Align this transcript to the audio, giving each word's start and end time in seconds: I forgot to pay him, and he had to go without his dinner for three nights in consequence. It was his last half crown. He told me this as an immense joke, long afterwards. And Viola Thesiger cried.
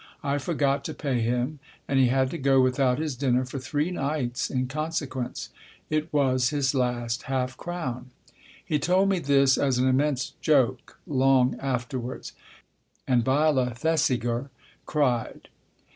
I 0.23 0.39
forgot 0.39 0.83
to 0.85 0.95
pay 0.95 1.19
him, 1.21 1.59
and 1.87 1.99
he 1.99 2.07
had 2.07 2.31
to 2.31 2.39
go 2.39 2.59
without 2.59 2.97
his 2.97 3.15
dinner 3.15 3.45
for 3.45 3.59
three 3.59 3.91
nights 3.91 4.49
in 4.49 4.65
consequence. 4.65 5.49
It 5.91 6.11
was 6.11 6.49
his 6.49 6.73
last 6.73 7.21
half 7.29 7.55
crown. 7.55 8.09
He 8.65 8.79
told 8.79 9.09
me 9.09 9.19
this 9.19 9.59
as 9.59 9.77
an 9.77 9.87
immense 9.87 10.33
joke, 10.41 10.97
long 11.05 11.55
afterwards. 11.59 12.33
And 13.07 13.23
Viola 13.23 13.75
Thesiger 13.75 14.49
cried. 14.87 15.49